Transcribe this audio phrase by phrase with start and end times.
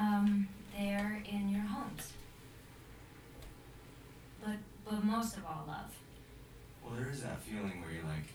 [0.00, 2.12] um, there in your homes.
[4.42, 5.94] But but most of all, love.
[6.82, 8.32] Well, there is that feeling where you're like,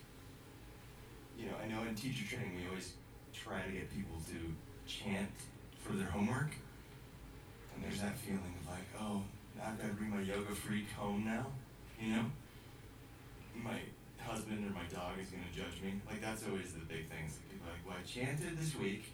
[1.36, 2.94] you know, I know in teacher training we always
[3.34, 4.54] try to get people to
[4.86, 5.30] chant
[5.82, 6.52] for their homework,
[7.74, 9.22] and there's that feeling of like, oh,
[9.62, 11.46] I've got to bring my yoga freak home now,
[12.00, 12.24] you know?
[13.54, 13.80] My
[14.18, 16.00] husband or my dog is to judge me.
[16.08, 17.38] Like, that's always the big things.
[17.50, 19.12] People are like, well, I chanted this week,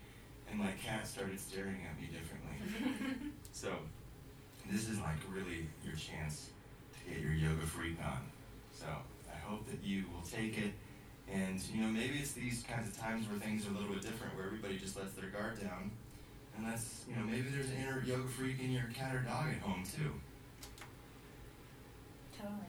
[0.52, 3.32] and my cat started staring at me differently.
[3.52, 3.72] so,
[4.70, 6.50] this is like really your chance
[6.92, 8.20] to get your yoga freak on.
[8.70, 10.72] So, I hope that you will take it.
[11.32, 14.02] And, you know, maybe it's these kinds of times where things are a little bit
[14.02, 15.90] different, where everybody just lets their guard down.
[16.56, 19.46] And that's, you know, maybe there's an inner yoga freak in your cat or dog
[19.48, 20.12] at home, too.
[22.36, 22.66] Totally.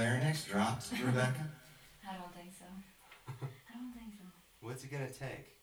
[0.00, 1.46] Larynx dropped, Rebecca?
[2.10, 2.64] I don't think so.
[3.28, 4.24] I don't think so.
[4.60, 5.56] What's it gonna take?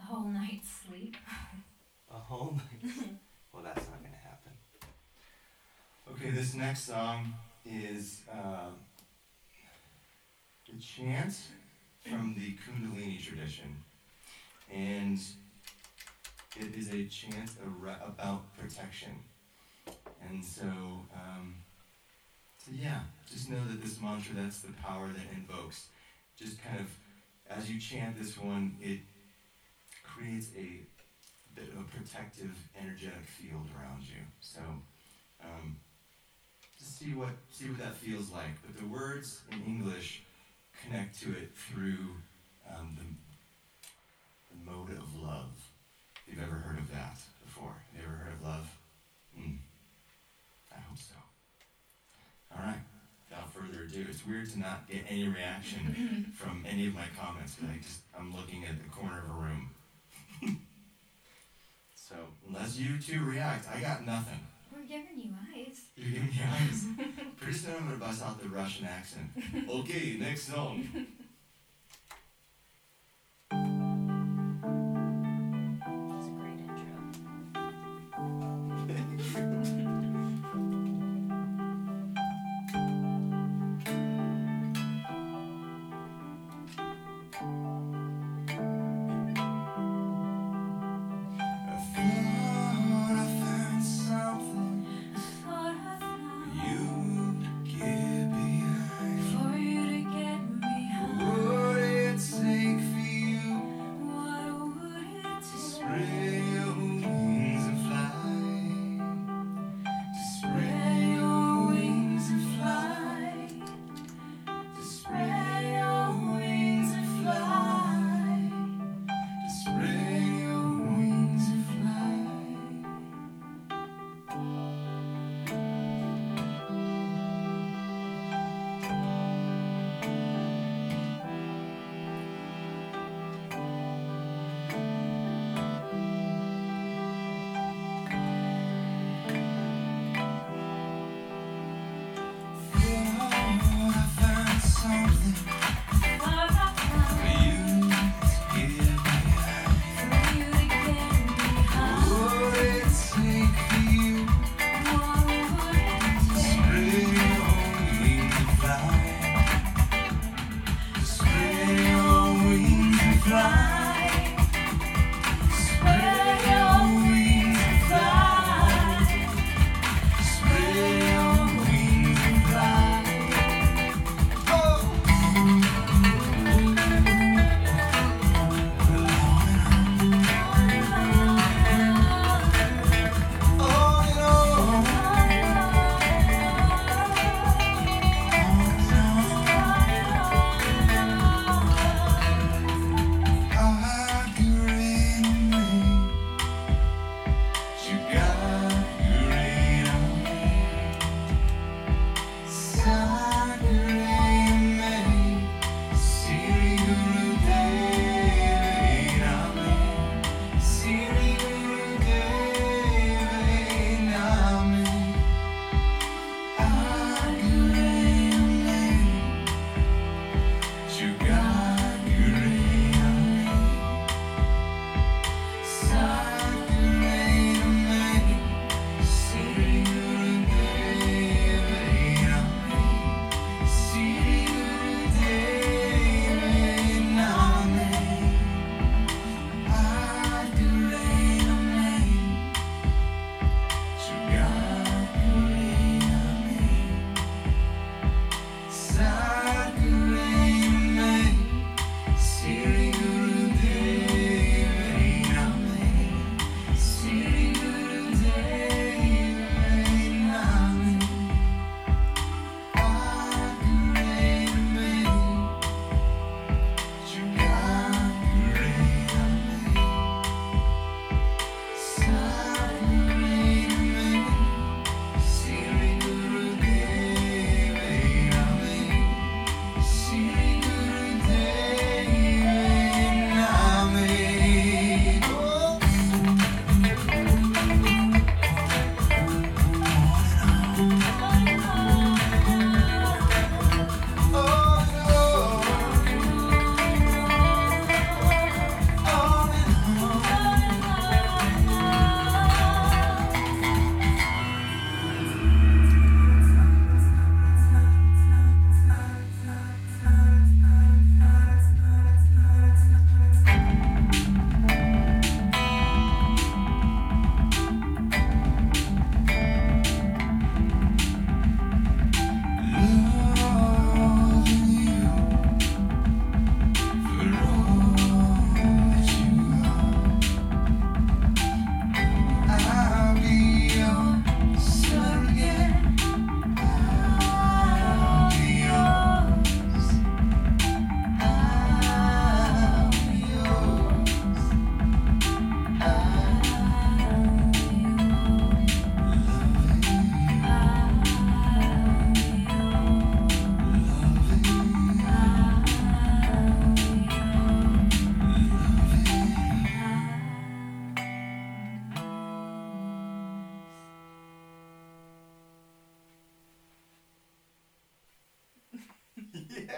[0.00, 1.16] A whole night's sleep.
[2.10, 2.52] A whole
[2.82, 3.14] night?
[3.52, 4.52] well, that's not gonna happen.
[6.10, 7.32] Okay, this next song
[7.64, 8.70] is uh,
[10.68, 11.34] a chant
[12.04, 13.76] from the Kundalini tradition.
[14.72, 15.18] And
[16.56, 17.50] it is a chant
[18.04, 19.12] about protection.
[20.28, 21.54] And so, um,
[22.64, 23.00] so, yeah,
[23.30, 25.88] just know that this mantra, that's the power that invokes.
[26.38, 26.86] Just kind of,
[27.50, 29.00] as you chant this one, it
[30.02, 30.80] creates a
[31.54, 34.22] bit of a protective, energetic field around you.
[34.40, 34.60] So,
[35.42, 35.76] um,
[36.78, 38.62] just see what see what that feels like.
[38.64, 40.22] But the words in English
[40.82, 42.16] connect to it through
[42.68, 45.52] um, the, the mode of love.
[46.26, 47.74] You've ever heard of that before?
[47.92, 48.78] Have you ever heard of love?
[49.36, 49.56] Hmm.
[50.72, 51.14] I hope so.
[52.64, 52.80] All right.
[53.28, 57.56] Without further ado, it's weird to not get any reaction from any of my comments,
[57.60, 59.70] but I just I'm looking at the corner of a room.
[61.94, 62.14] so
[62.48, 64.38] unless you two react, I got nothing.
[64.72, 65.80] We're giving you eyes.
[65.96, 66.86] You're giving me eyes.
[67.36, 69.30] Pretty soon I'm gonna bust out the Russian accent.
[69.68, 70.88] Okay, next song.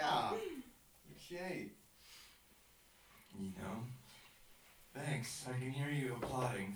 [0.01, 1.67] Okay.
[3.39, 3.83] You know,
[4.95, 5.45] thanks.
[5.47, 6.75] I can hear you applauding.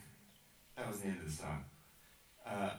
[0.78, 1.64] That was the end of the song.
[2.46, 2.72] Uh,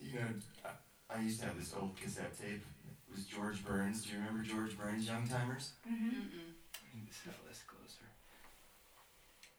[0.00, 0.26] you know,
[0.64, 2.62] I, I used to have this old cassette tape.
[3.10, 4.02] It was George Burns.
[4.04, 5.72] Do you remember George Burns, Young Timers?
[5.86, 6.06] Mm-hmm.
[6.08, 6.52] Mm-mm.
[6.74, 8.06] I need to set this closer.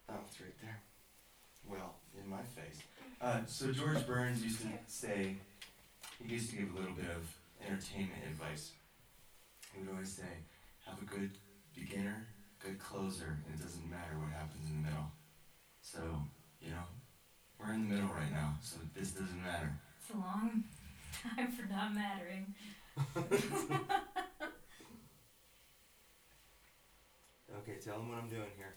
[0.10, 0.80] Oh, it's right there.
[1.70, 2.80] Well, in my face.
[3.22, 5.36] Uh, so George Burns used to say,
[6.24, 7.28] he used to give a little bit of
[7.68, 8.72] entertainment advice.
[9.74, 10.44] He would always say,
[10.86, 11.32] have a good
[11.76, 12.28] beginner,
[12.60, 15.06] good closer, and it doesn't matter what happens in the middle.
[15.82, 16.00] So,
[16.62, 16.84] you know,
[17.60, 19.72] we're in the middle right now, so this doesn't matter.
[20.02, 20.64] It's a long
[21.24, 22.54] time for not mattering.
[27.62, 28.76] Okay, tell them what I'm doing here.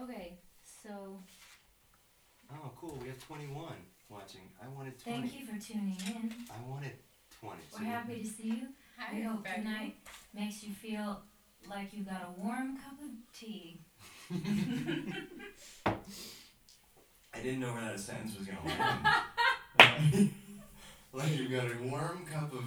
[0.00, 0.38] Okay,
[0.82, 1.18] so
[2.52, 2.98] Oh, cool.
[3.02, 3.72] We have 21
[4.08, 4.42] watching.
[4.62, 5.20] I wanted 20.
[5.20, 6.32] thank you for tuning in.
[6.50, 6.92] I wanted
[7.40, 7.60] 20.
[7.70, 8.68] So We're you- happy to see you.
[8.96, 9.62] Hi, we hope Becky.
[9.62, 9.96] tonight
[10.32, 11.20] makes you feel
[11.68, 13.80] like you got a warm cup of tea.
[17.34, 20.30] I didn't know where that sentence was gonna land.
[21.12, 22.64] like you got a warm cup of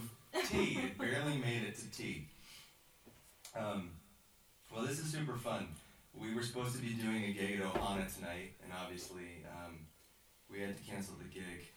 [0.49, 0.79] tea.
[0.83, 2.27] It barely made it to tea.
[3.57, 3.91] Um,
[4.73, 5.67] well, this is super fun.
[6.13, 9.79] We were supposed to be doing a gig at Ohana tonight, and obviously um,
[10.51, 11.67] we had to cancel the gig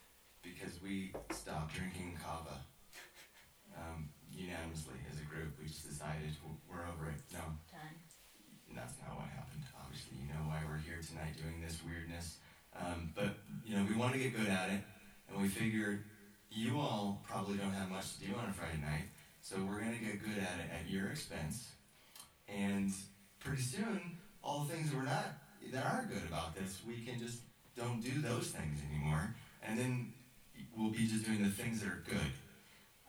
[0.43, 2.59] because we stopped drinking kava.
[3.77, 4.10] Um,
[4.41, 7.21] unanimously as a group, we just decided w- we're over it.
[7.33, 7.97] No, Done.
[8.75, 9.63] that's not what happened.
[9.77, 12.39] Obviously, you know why we're here tonight doing this weirdness.
[12.75, 14.81] Um, but you know, we want to get good at it,
[15.29, 16.05] and we figured
[16.51, 19.07] you all probably don't have much to do on a Friday night,
[19.43, 21.73] so we're gonna get good at it at your expense.
[22.49, 22.91] And
[23.39, 25.27] pretty soon, all the things that we're not
[25.73, 27.41] that are good about this, we can just
[27.77, 30.13] don't do those things anymore, and then
[30.77, 32.33] we'll be just doing the things that are good.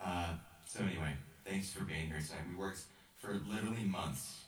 [0.03, 0.33] Uh,
[0.71, 1.11] so anyway,
[1.43, 2.47] thanks for being here tonight.
[2.49, 2.79] We worked
[3.19, 4.45] for literally months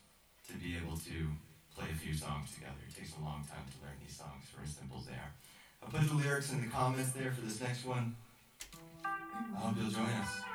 [0.48, 1.27] to be able to
[1.75, 2.80] play a few songs together.
[2.88, 5.34] It takes a long time to learn these songs for as simple as they are.
[5.84, 8.15] I'll put the lyrics in the comments there for this next one.
[9.03, 10.53] I hope you'll join us.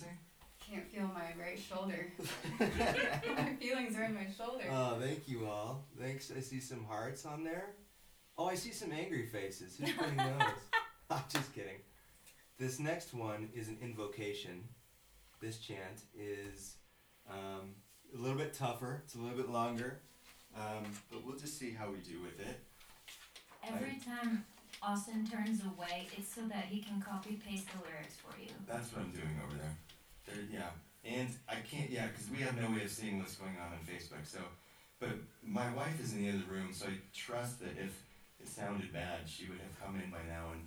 [0.00, 0.18] Your heart?
[0.70, 2.12] Can't feel my right shoulder.
[3.36, 4.64] my feelings are in my shoulder.
[4.70, 5.84] Oh, thank you all.
[6.00, 6.32] Thanks.
[6.34, 7.74] I see some hearts on there.
[8.38, 9.76] Oh, I see some angry faces.
[9.76, 10.42] Who's putting those?
[11.10, 11.80] I'm just kidding.
[12.58, 14.64] This next one is an invocation.
[15.40, 16.76] This chant is
[17.28, 17.74] um,
[18.16, 19.02] a little bit tougher.
[19.04, 20.00] It's a little bit longer,
[20.56, 22.60] um, but we'll just see how we do with it.
[23.66, 24.44] Every time
[24.82, 28.50] Austin turns away, it's so that he can copy paste the lyrics for you.
[28.66, 29.76] That's what I'm doing over there.
[30.26, 30.74] There, yeah,
[31.06, 33.78] and I can't, yeah, because we have no way of seeing what's going on on
[33.86, 34.26] Facebook.
[34.26, 34.42] So,
[34.98, 35.14] but
[35.46, 37.94] my wife is in the other room, so I trust that if
[38.42, 40.66] it sounded bad, she would have come in by now and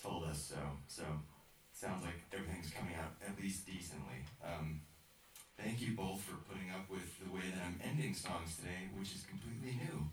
[0.00, 0.60] told us so.
[0.88, 1.04] So,
[1.72, 4.24] sounds like everything's coming out at least decently.
[4.40, 4.80] Um,
[5.60, 9.12] thank you both for putting up with the way that I'm ending songs today, which
[9.12, 10.08] is completely new.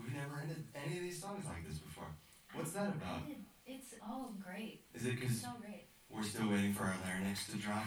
[0.00, 2.08] We've never ended any of these songs like this before.
[2.54, 3.22] What's that about?
[3.66, 4.82] It's all great.
[4.94, 5.86] Is it because great.
[6.10, 7.84] we're still waiting for our larynx to drop.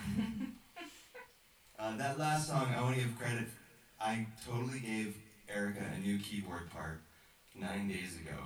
[1.79, 3.47] uh, that last song, I want to give credit.
[3.99, 5.17] I totally gave
[5.53, 7.01] Erica a new keyboard part
[7.59, 8.39] nine days ago,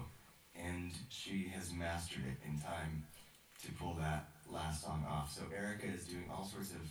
[0.55, 3.05] and she has mastered it in time
[3.63, 5.31] to pull that last song off.
[5.31, 6.81] So Erica is doing all sorts of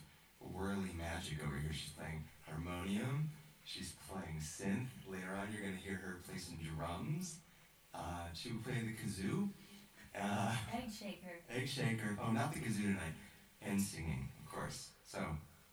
[0.54, 1.72] whirly magic over here.
[1.72, 3.30] She's playing harmonium.
[3.64, 4.86] She's playing synth.
[5.10, 7.38] Later on, you're gonna hear her play some drums.
[7.96, 9.48] Uh, she will play the kazoo.
[10.20, 11.40] Uh, Egg shaker.
[11.50, 12.18] Egg shaker.
[12.22, 13.14] Oh, not the kazoo tonight.
[13.62, 14.90] And singing, of course.
[15.04, 15.18] So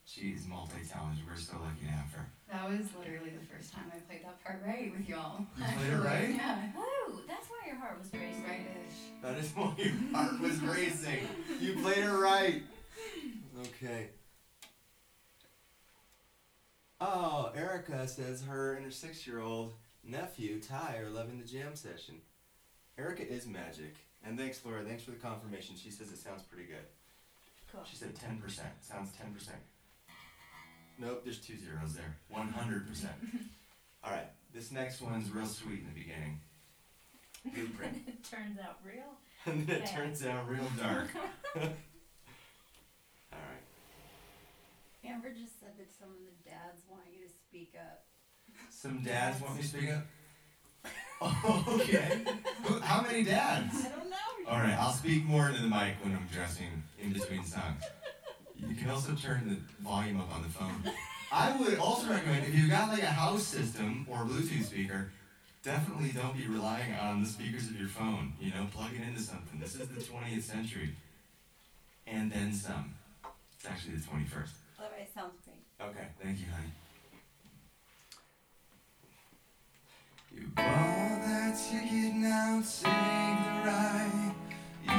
[0.05, 1.23] she is multi-talented.
[1.27, 2.29] We're so lucky to have her.
[2.51, 5.45] That was literally the first time I played that part right with y'all.
[5.57, 6.29] You played it right?
[6.35, 6.67] Yeah.
[6.75, 7.19] Woo!
[7.27, 8.43] That's why your heart was racing.
[8.43, 9.21] Right-ish.
[9.21, 11.27] That is why your heart was racing.
[11.59, 12.63] You played it right.
[13.61, 14.09] Okay.
[17.01, 22.15] Oh, Erica says her and her six-year-old nephew Ty are loving the jam session.
[22.97, 23.95] Erica is magic.
[24.25, 24.83] And thanks, Laura.
[24.83, 25.75] Thanks for the confirmation.
[25.75, 26.85] She says it sounds pretty good.
[27.71, 27.81] Cool.
[27.89, 28.41] She said 10%.
[28.81, 29.49] Sounds 10%.
[30.99, 32.15] Nope, there's two zeros there.
[32.33, 33.07] 100%.
[34.03, 36.39] All right, this next one's real sweet in the beginning.
[37.53, 37.97] Blueprint.
[38.07, 39.17] it turns out real.
[39.45, 39.95] and then it Okay.
[39.95, 41.07] turns out real dark.
[41.55, 41.61] All
[43.31, 43.63] right.
[45.03, 48.05] Amber just said that some of the dads want you to speak up.
[48.83, 50.03] Some dads want me to speak up?
[51.21, 52.19] Oh, okay.
[52.65, 53.73] Who- How many dads?
[53.77, 54.17] I don't know.
[54.51, 57.81] All right, I'll speak more into the mic when I'm dressing in between songs.
[58.57, 60.83] You can also turn the volume up on the phone.
[61.31, 65.11] I would also recommend if you've got like a house system or Bluetooth speaker,
[65.63, 68.33] definitely don't be relying on the speakers of your phone.
[68.37, 69.61] You know, plug it into something.
[69.61, 70.89] This is the 20th century.
[72.05, 72.95] And then some.
[73.55, 74.49] It's actually the 21st.
[74.77, 75.87] All right, sounds great.
[75.89, 76.67] Okay, thank you, honey.
[80.35, 84.33] You bought that ticket, now take the ride.
[84.83, 84.91] You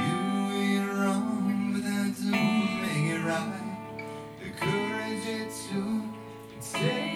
[0.55, 3.77] ain't wrong, but that don't make it right.
[4.41, 7.14] The courage to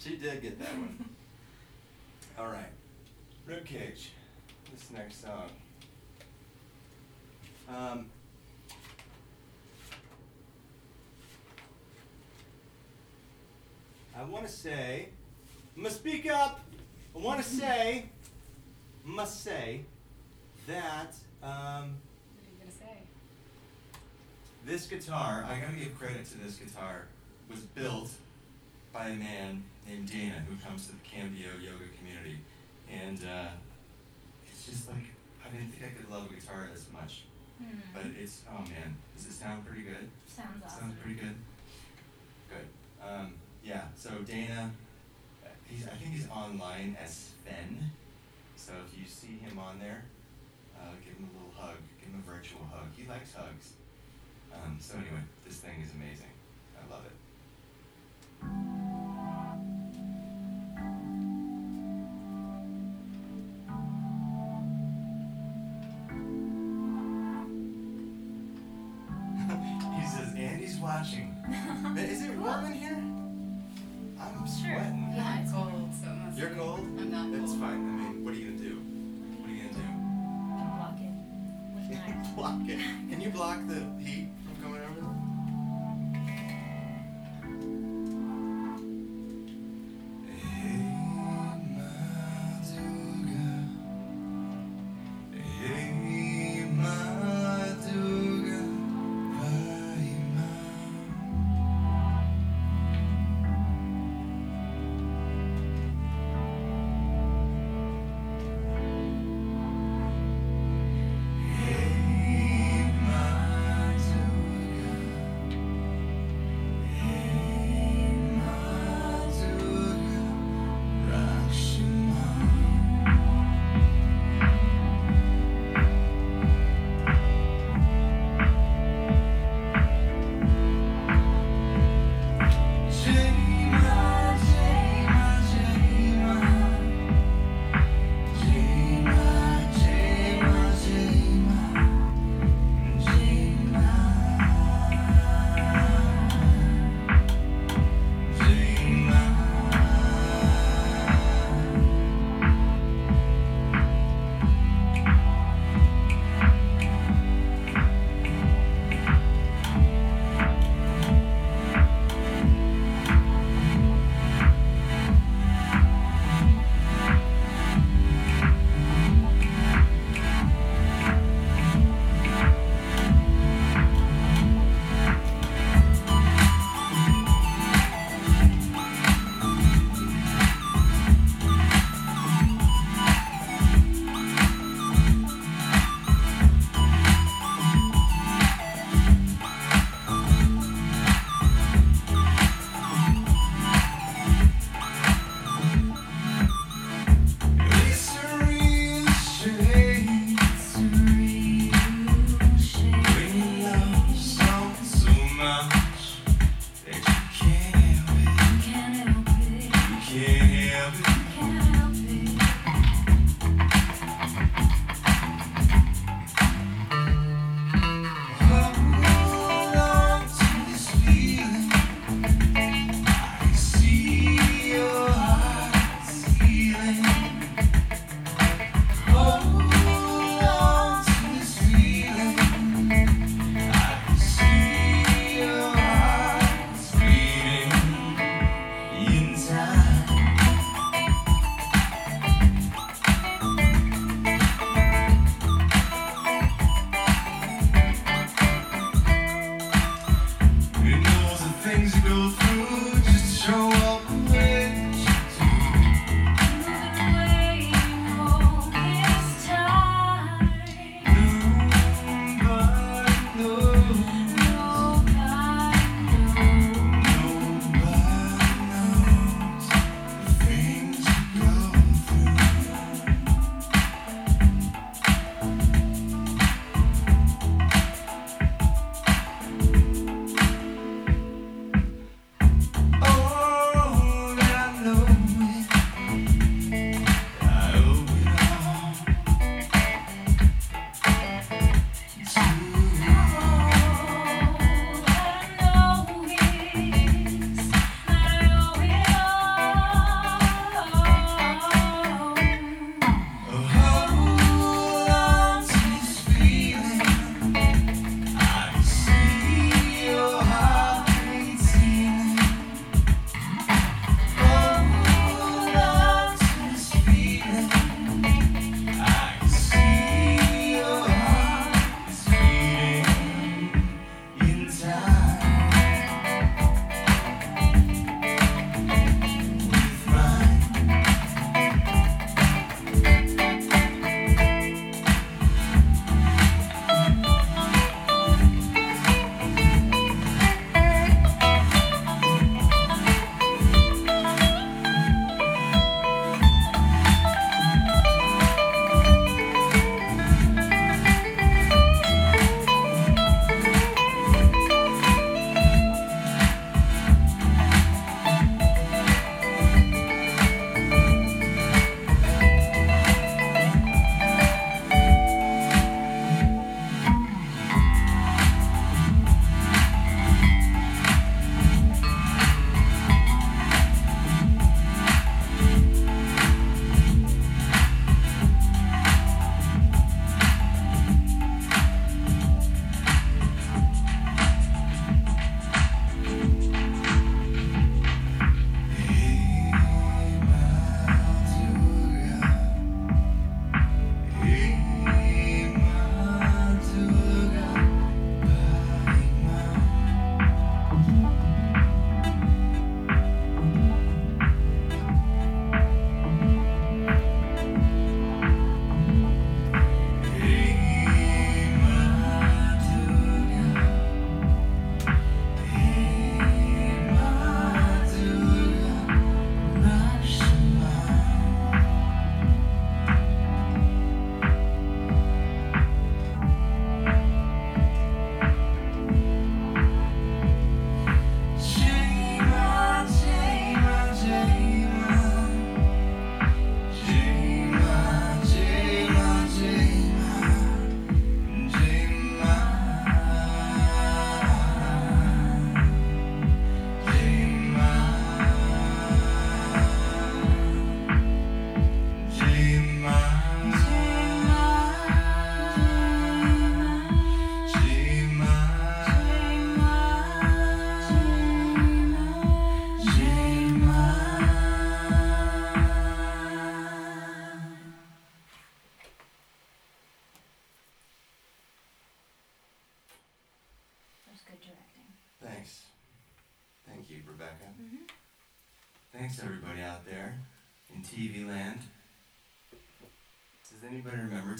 [0.00, 1.10] She did get that one.
[2.38, 2.70] All right,
[3.46, 4.08] ribcage.
[4.72, 5.50] This next song.
[7.68, 8.06] Um,
[14.18, 15.10] I want to say,
[15.76, 16.60] I'm gonna speak up.
[17.14, 18.06] I want to say,
[19.04, 19.82] must say,
[20.66, 23.02] that um, What are you gonna say?
[24.64, 27.04] This guitar, I gotta give credit to this guitar,
[27.50, 28.10] was built
[28.92, 32.38] by a man named Dana who comes to the Cambio yoga community.
[32.86, 33.50] And uh,
[34.46, 35.10] it's just like,
[35.44, 37.24] I didn't think I could love a guitar as much.
[37.58, 37.78] Hmm.
[37.92, 40.08] But it's, oh man, does it sound pretty good?
[40.26, 40.80] Sounds awesome.
[40.80, 41.34] Sounds pretty good.
[42.48, 42.66] Good.
[43.02, 44.70] Um, yeah, so Dana,
[45.66, 47.90] he's, I think he's online as Sven.
[48.56, 50.04] So if you see him on there,
[50.78, 52.86] uh, give him a little hug, give him a virtual hug.
[52.96, 53.72] He likes hugs.
[54.52, 56.32] Um, so anyway, this thing is amazing.
[56.76, 59.09] I love it.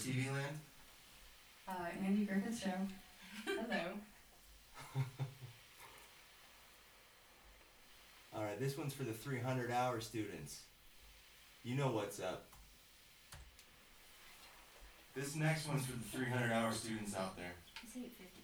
[0.00, 0.58] TV land?
[1.68, 1.72] Uh,
[2.04, 2.72] Andy Griffith Show.
[3.44, 3.92] Hello.
[8.34, 10.60] All right, this one's for the 300 hour students.
[11.64, 12.46] You know what's up.
[15.14, 17.52] This next one's for the 300 hour students out there.
[17.84, 18.40] It's eight fifty.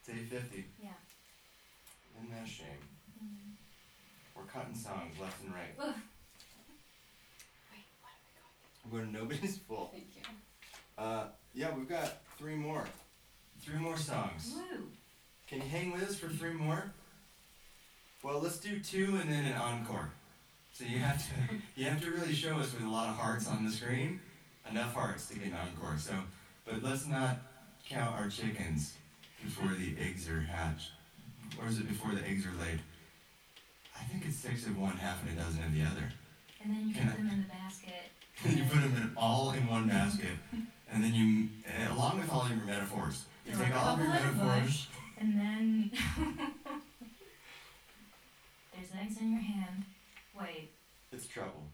[0.00, 0.64] It's 850.
[0.82, 0.88] Yeah.
[2.18, 2.66] Isn't that a shame?
[3.22, 3.54] Mm-hmm.
[4.34, 5.74] We're cutting songs left and right.
[5.78, 5.94] Ugh.
[7.70, 8.32] Wait, what are we
[8.90, 9.90] I'm going to Nobody's Full.
[9.92, 10.22] Thank you.
[10.98, 11.24] Uh,
[11.54, 12.84] yeah, we've got three more.
[13.60, 14.54] Three more songs.
[14.56, 14.86] Woo!
[15.48, 16.84] Can you hang with us for three more?
[18.22, 20.10] Well, let's do two and then an encore.
[20.72, 23.48] So you have to you have to really show us with a lot of hearts
[23.48, 24.20] on the screen,
[24.70, 25.96] enough hearts to get an encore.
[25.98, 26.12] So,
[26.64, 27.38] but let's not
[27.88, 28.94] count our chickens
[29.42, 30.90] before the eggs are hatched,
[31.60, 32.80] or is it before the eggs are laid?
[33.98, 36.12] I think it's six of one, half and a dozen of the other.
[36.62, 38.10] And then you Can put I- them in the basket.
[38.44, 40.30] And you put them in, all in one basket,
[40.90, 44.28] and then you, uh, along with all your metaphors, you take all of your couple
[44.30, 44.86] in a metaphors.
[45.18, 45.90] and then
[48.72, 49.84] there's eggs in your hand.
[50.38, 50.70] Wait.
[51.12, 51.69] It's trouble.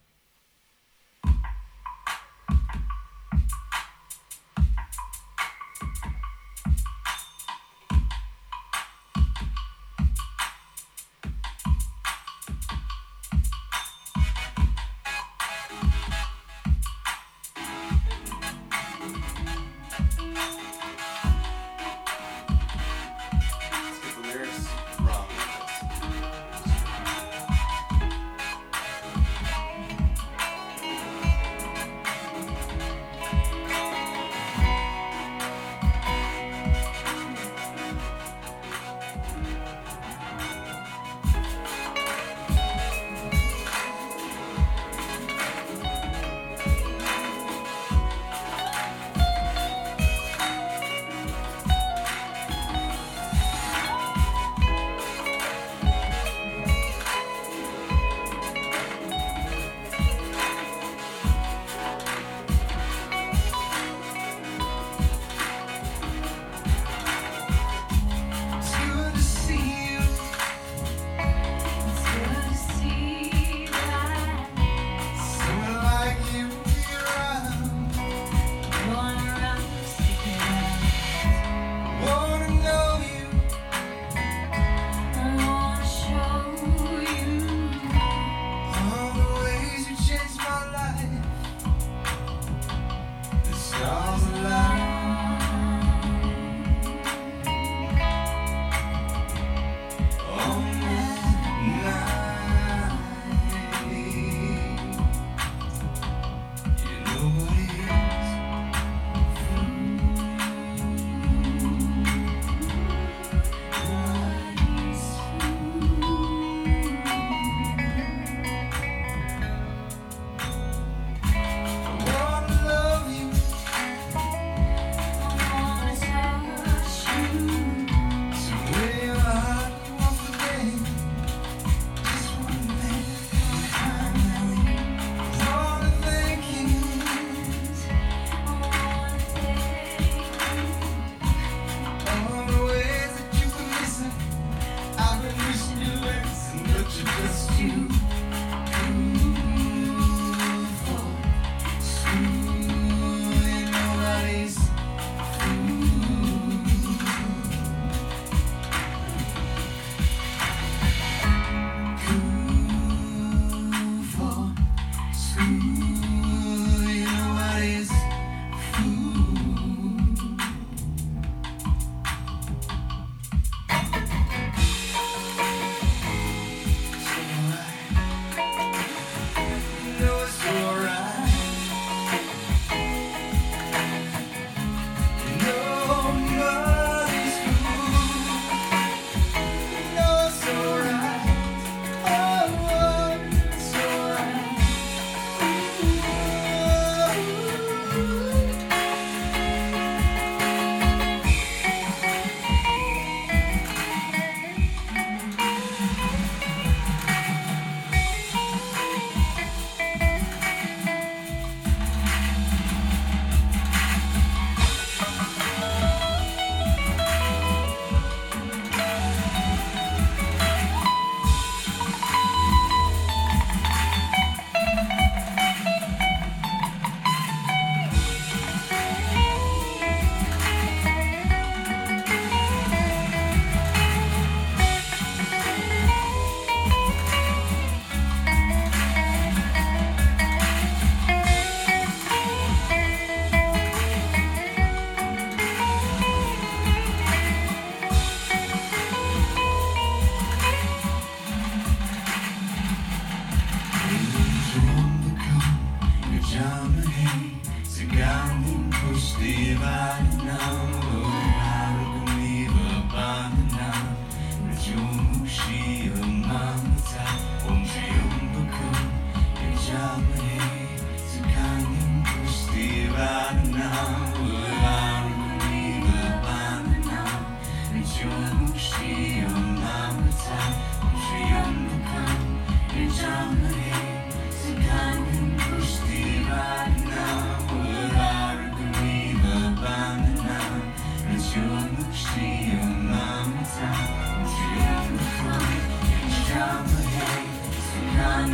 [298.18, 298.32] I'm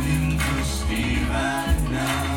[0.63, 2.32] Steve and now.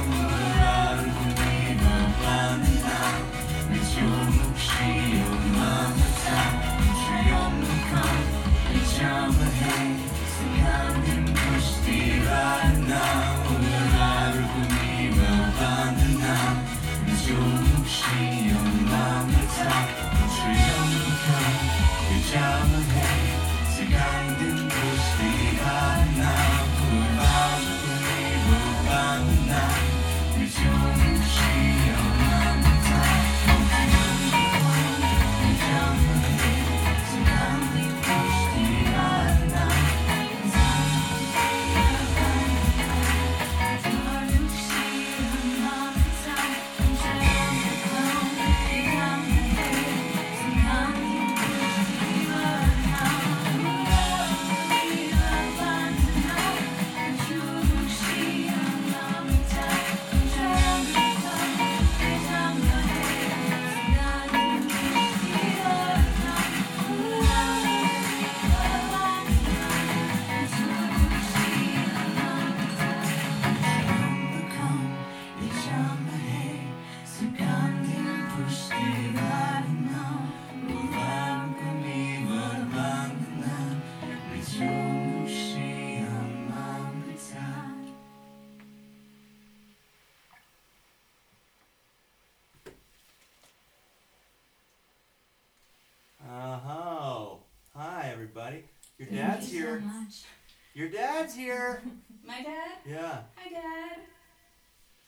[100.76, 101.82] Your dad's here.
[102.26, 102.72] My dad?
[102.86, 103.20] Yeah.
[103.36, 103.96] Hi, Dad.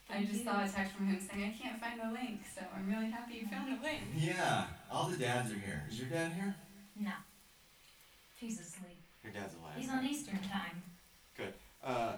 [0.09, 0.45] I just you.
[0.45, 3.35] saw a text from him saying I can't find the link, so I'm really happy
[3.35, 4.01] you found the link.
[4.17, 5.85] Yeah, all the dads are here.
[5.91, 6.55] Is your dad here?
[6.99, 7.11] No.
[8.39, 8.97] He's asleep.
[9.23, 9.75] Your dad's alive.
[9.77, 10.83] He's on Eastern time.
[11.37, 11.53] Good.
[11.85, 12.13] Uh,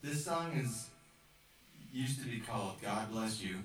[0.00, 0.86] this song is
[1.92, 3.56] used to be called "God Bless You,"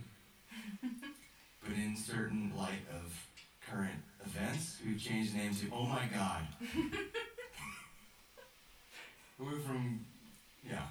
[0.81, 3.27] but in certain light of
[3.69, 6.41] current events, we've changed the name to "Oh My God."
[9.39, 9.99] We're from,
[10.67, 10.81] yeah.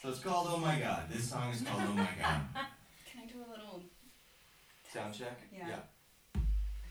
[0.00, 2.40] So it's called "Oh My God." This song is called "Oh My God."
[3.10, 3.82] Can I do a little
[4.92, 5.40] Sound check?
[5.52, 5.76] Yeah.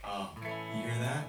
[0.03, 0.32] Oh,
[0.75, 1.27] you hear that?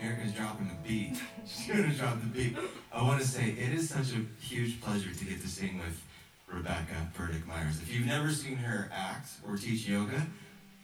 [0.00, 1.18] Erica's dropping the beat.
[1.46, 2.56] She's gonna drop the beat.
[2.92, 6.02] I want to say it is such a huge pleasure to get to sing with
[6.46, 7.80] Rebecca Burdick Myers.
[7.80, 10.26] If you've never seen her act or teach yoga,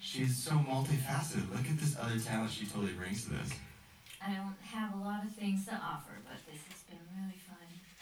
[0.01, 1.51] she's so multifaceted.
[1.51, 3.51] Look at this other talent she totally brings to this.
[4.27, 7.59] I don't have a lot of things to offer, but this has been really fun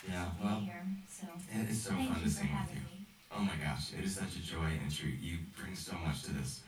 [0.09, 0.87] Yeah, to well, be here.
[1.09, 2.83] So it is so thank fun you to for sing with having you.
[2.83, 3.07] me.
[3.37, 5.21] Oh my gosh, it is such a joy and treat.
[5.21, 6.61] You bring so much to this,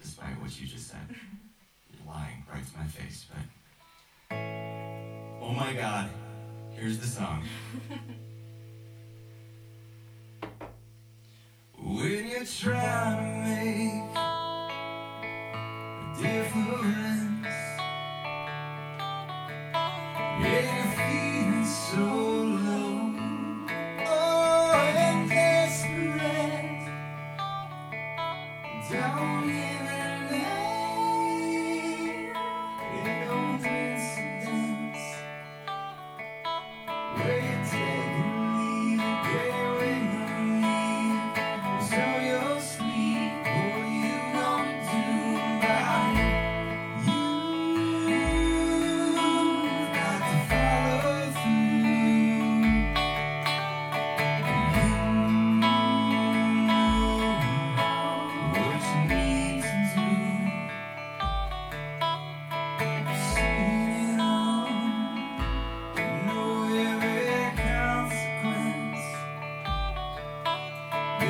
[0.00, 1.00] despite what you just said.
[1.10, 3.44] You're lying right to my face, but.
[5.42, 6.10] Oh my god,
[6.76, 7.42] here's the song.
[11.82, 14.18] When you're trying to make a
[16.22, 17.09] difference,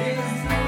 [0.01, 0.60] There's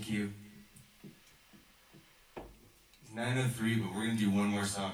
[0.00, 0.32] Thank you.
[3.02, 4.92] It's 903, but we're gonna do one more song.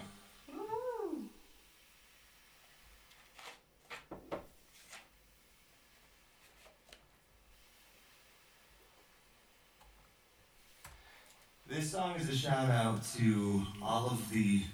[11.68, 14.64] This song is a shout out to all of the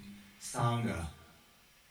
[0.41, 1.09] Sangha,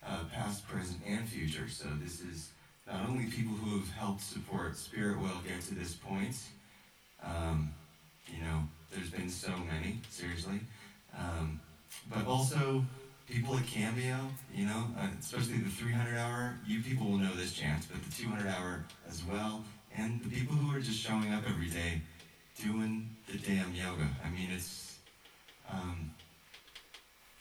[0.04, 1.70] uh, past, present, and future.
[1.70, 2.50] So this is
[2.88, 6.38] not only people who have helped support Spirit Well get to this point.
[7.24, 7.72] Um,
[8.32, 10.60] you know, there's been so many, seriously.
[11.18, 11.60] Um,
[12.10, 12.84] but also
[13.28, 14.18] people at Cameo,
[14.54, 16.58] you know, uh, especially the 300 hour.
[16.66, 19.64] You people will know this chance, but the 200 hour as well.
[19.96, 22.02] And the people who are just showing up every day
[22.62, 24.08] doing the damn yoga.
[24.26, 24.98] I mean, it's
[25.72, 26.12] um,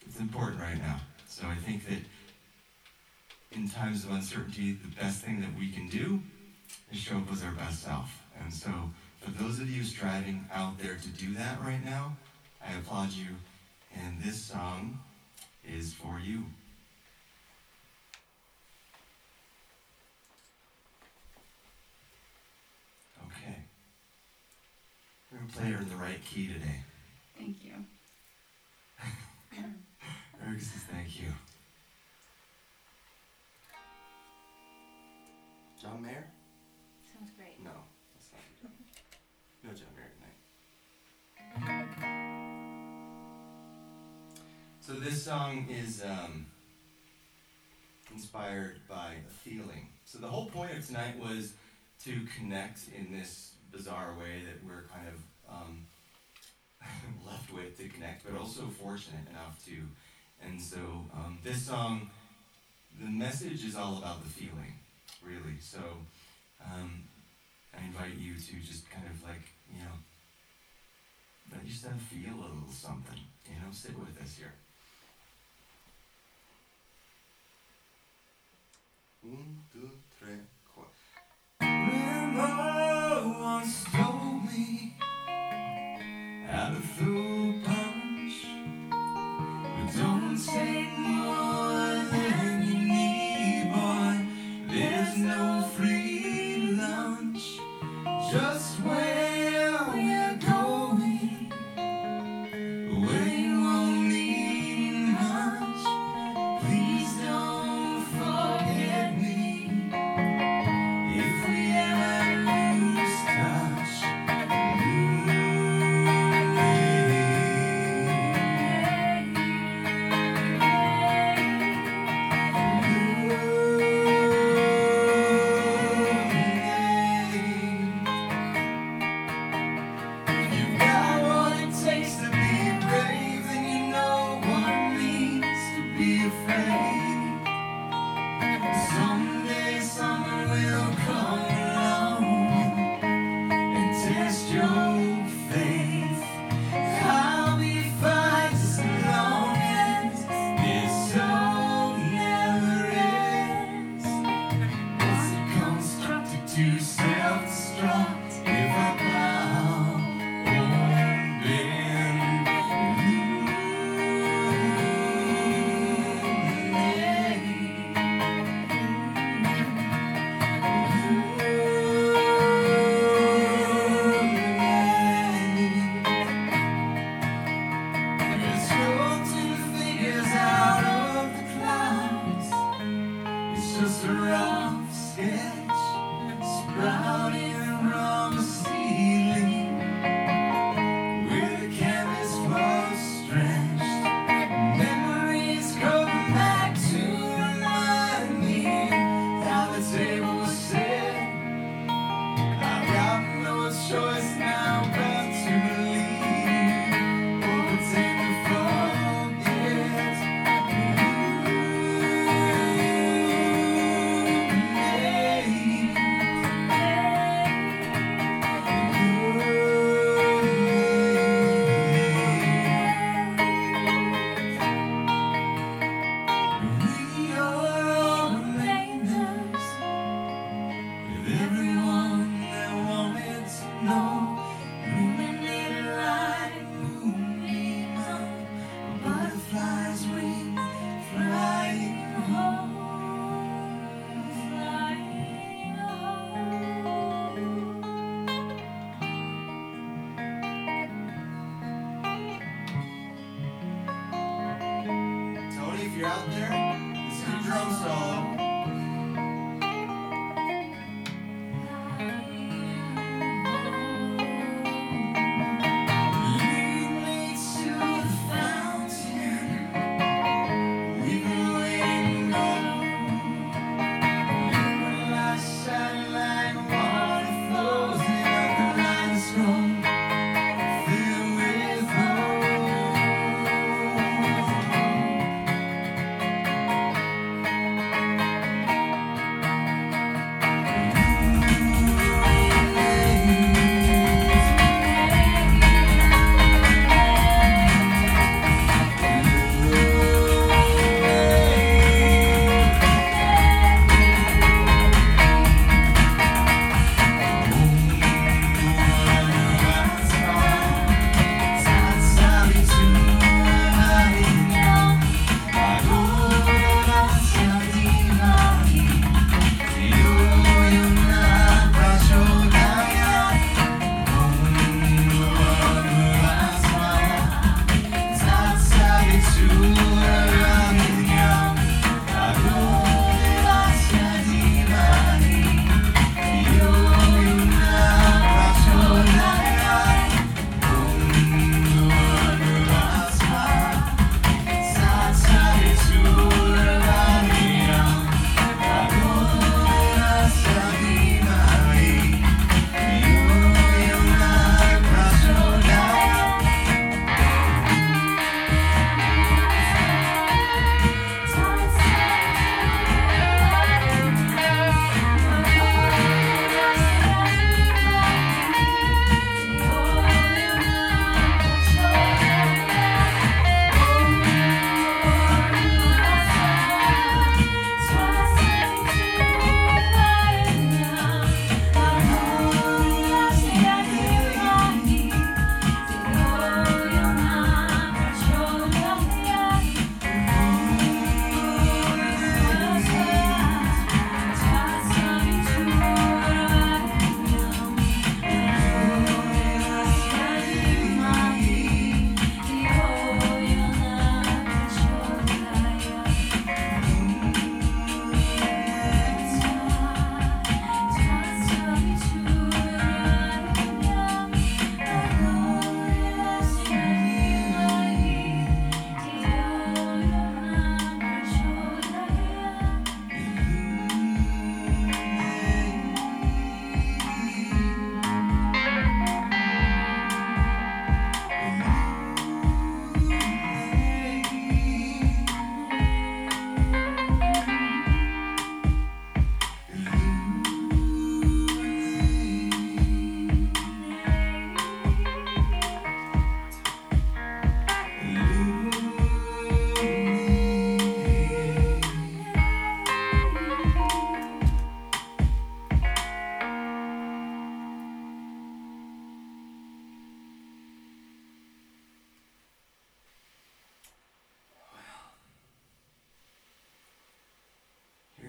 [0.07, 1.01] it's important right now.
[1.28, 1.99] So I think that
[3.53, 6.20] in times of uncertainty, the best thing that we can do
[6.93, 8.22] is show up as our best self.
[8.41, 8.70] And so
[9.20, 12.16] for those of you striving out there to do that right now,
[12.66, 13.26] I applaud you.
[13.94, 14.98] And this song
[15.64, 16.44] is for you.
[23.26, 23.56] Okay.
[25.30, 26.80] We're going to play her in the right key today.
[27.38, 27.72] Thank you.
[30.46, 31.28] Eric says thank you.
[35.80, 36.26] John Mayer?
[44.91, 46.47] So this song is um,
[48.12, 49.86] inspired by a feeling.
[50.05, 51.53] So the whole point of tonight was
[52.07, 55.86] to connect in this bizarre way that we're kind of um,
[57.24, 59.76] left with to connect, but also fortunate enough to.
[60.45, 60.78] And so
[61.14, 62.11] um, this song,
[63.01, 64.74] the message is all about the feeling,
[65.24, 65.61] really.
[65.61, 65.78] So
[66.66, 67.05] um,
[67.78, 69.95] I invite you to just kind of like, you know,
[71.53, 74.55] let yourself feel a little something, you know, sit with us here.
[79.33, 80.41] Un, two, three,
[80.74, 80.87] four.
[81.61, 82.49] Grandma
[83.41, 84.95] once told me
[86.49, 88.37] how to throw a punch,
[88.91, 94.14] but don't take more than you need, boy.
[94.74, 95.99] There's no free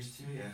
[0.01, 0.49] To ya.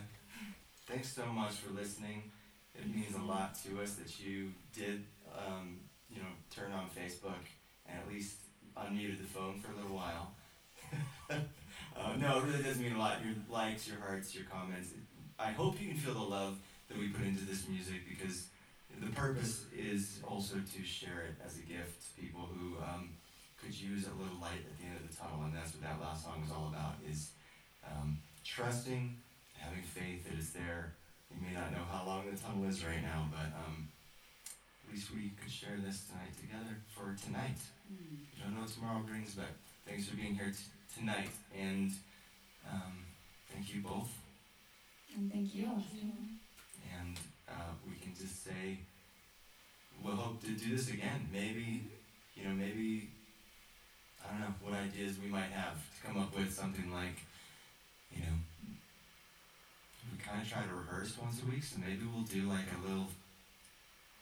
[0.88, 2.32] Thanks so much for listening.
[2.76, 5.80] It means a lot to us that you did, um,
[6.10, 7.48] you know, turn on Facebook
[7.86, 8.40] and at least
[8.76, 10.32] unmuted the phone for a little while.
[11.32, 13.24] uh, no, it really does mean a lot.
[13.24, 14.90] Your likes, your hearts, your comments.
[15.40, 16.58] I hope you can feel the love
[16.90, 18.48] that we put into this music because
[19.00, 23.12] the purpose is also to share it as a gift to people who um,
[23.56, 26.02] could use a little light at the end of the tunnel, and that's what that
[26.02, 26.96] last song was all about.
[27.10, 27.32] Is
[27.90, 29.16] um, trusting,
[29.68, 30.94] having faith that it's there.
[31.32, 33.88] You may not know how long the tunnel is right now, but um,
[34.88, 37.60] at least we could share this tonight together for tonight.
[37.92, 39.52] You don't know what tomorrow brings, but
[39.86, 41.92] thanks for being here t- tonight, and
[42.72, 43.04] um,
[43.52, 44.10] thank you both.
[45.16, 45.68] And thank you.
[47.00, 47.18] And
[47.50, 48.80] uh, we can just say
[50.04, 51.28] we'll hope to do this again.
[51.32, 51.84] Maybe,
[52.36, 53.10] you know, maybe
[54.24, 57.20] I don't know what ideas we might have to come up with something like,
[58.12, 58.38] you know,
[60.28, 63.08] kind of try to rehearse once a week, so maybe we'll do like a little,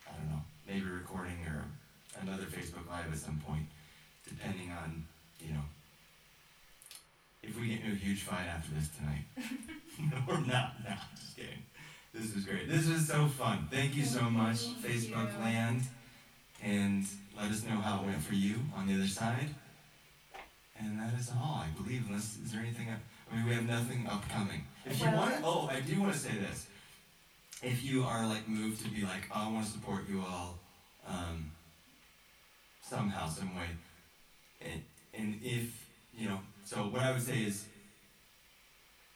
[0.08, 1.66] I don't know, maybe recording or
[2.22, 3.66] another Facebook Live at some point,
[4.28, 5.06] depending on,
[5.40, 5.66] you know,
[7.44, 9.26] if we get into a huge fight after this tonight.
[10.00, 11.64] No or not, no, just kidding.
[12.14, 12.70] This was great.
[12.70, 13.68] This was so fun.
[13.70, 15.44] Thank you so much, Facebook you.
[15.44, 15.82] Land.
[16.64, 17.06] And
[17.38, 19.54] let us know how it went for you on the other side.
[20.80, 22.06] And that is all, I believe.
[22.08, 22.90] Unless is there anything?
[22.90, 23.00] up-
[23.32, 24.64] I mean, we have nothing upcoming.
[24.86, 26.68] If you want, oh, I do want to say this.
[27.64, 30.60] If you are like moved to be like, oh, I want to support you all,
[31.08, 31.52] um,
[32.82, 33.66] somehow, some way,
[34.62, 34.84] and
[35.18, 37.66] and if you know, so what I would say is,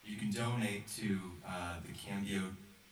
[0.04, 2.42] you can donate to uh, the Cambio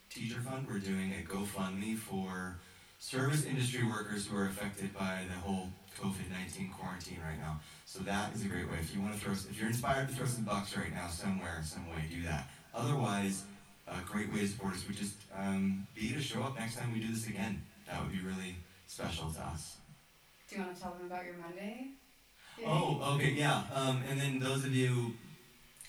[0.09, 0.67] Teacher Fund.
[0.69, 2.59] We're doing a GoFundMe for
[2.99, 5.69] service industry workers who are affected by the whole
[5.99, 7.59] COVID nineteen quarantine right now.
[7.85, 8.77] So that is a great way.
[8.81, 11.61] If you want to throw, if you're inspired to throw some bucks right now somewhere,
[11.63, 12.49] some way, do that.
[12.77, 13.43] Otherwise,
[13.87, 16.93] a great way to support us would just um, be to show up next time
[16.93, 17.63] we do this again.
[17.87, 18.55] That would be really
[18.85, 19.77] special to us.
[20.47, 21.87] Do you want to tell them about your Monday?
[22.65, 23.63] Oh, okay, yeah.
[23.73, 25.13] Um, and then those of you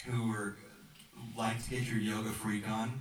[0.07, 0.57] who are
[1.36, 3.01] like to get your yoga freak on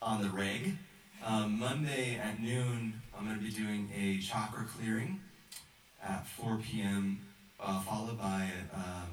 [0.00, 0.76] on the reg,
[1.24, 5.20] um, Monday at noon, I'm going to be doing a chakra clearing
[6.02, 7.20] at 4 p.m.,
[7.58, 9.08] uh, followed by um,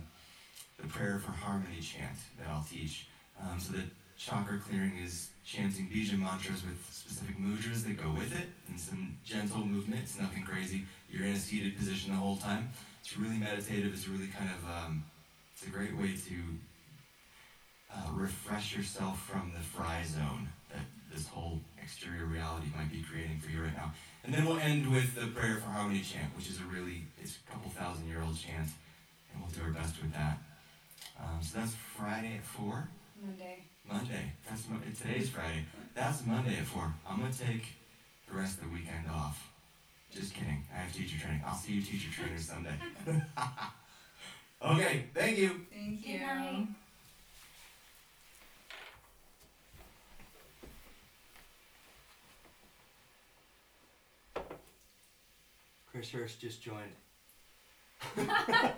[0.77, 3.07] the prayer for harmony chant that I'll teach.
[3.41, 3.83] Um, so the
[4.17, 9.17] chakra clearing is chanting bija mantras with specific mudras that go with it, and some
[9.25, 10.01] gentle movement.
[10.03, 10.85] It's nothing crazy.
[11.09, 12.69] You're in a seated position the whole time.
[13.01, 13.93] It's really meditative.
[13.93, 15.03] It's really kind of um,
[15.53, 16.35] it's a great way to
[17.93, 23.39] uh, refresh yourself from the fry zone that this whole exterior reality might be creating
[23.39, 23.91] for you right now.
[24.23, 27.37] And then we'll end with the prayer for harmony chant, which is a really it's
[27.37, 28.69] a couple thousand year old chant,
[29.33, 30.37] and we'll do our best with that.
[31.19, 32.87] Um, so that's Friday at four.
[33.21, 33.63] Monday.
[33.87, 34.33] Monday.
[34.49, 35.65] That's Mo- today's Friday.
[35.93, 36.91] That's Monday at four.
[37.07, 37.65] I'm gonna take
[38.27, 39.49] the rest of the weekend off.
[40.11, 40.63] Just kidding.
[40.73, 41.41] I have teacher training.
[41.45, 42.73] I'll see you teacher trainers someday.
[44.65, 45.05] okay.
[45.13, 45.61] Thank you.
[45.71, 46.19] Thank you.
[46.19, 46.67] night.
[55.91, 56.93] Chris Hurst just joined.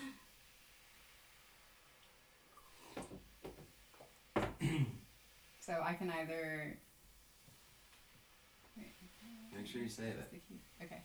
[5.65, 6.77] So I can either.
[8.77, 8.87] Wait,
[9.57, 10.31] Make sure you say what's that.
[10.33, 10.61] the key?
[10.83, 11.03] Okay.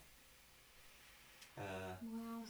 [1.58, 1.62] Uh,
[2.02, 2.44] Wow.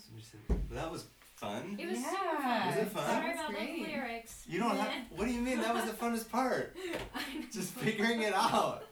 [0.49, 1.05] well, that was
[1.35, 1.75] fun.
[1.77, 2.09] It was Yeah.
[2.09, 2.67] super fun.
[2.67, 3.05] Was it fun?
[3.09, 3.75] Sorry about great.
[3.85, 4.45] the lyrics.
[4.47, 4.93] You don't have.
[5.17, 5.59] What do you mean?
[5.59, 6.77] That was the funnest part.
[7.51, 8.85] Just figuring it out.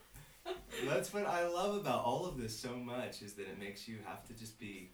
[0.86, 3.99] That's what I love about all of this so much is that it makes you
[4.05, 4.91] have to just be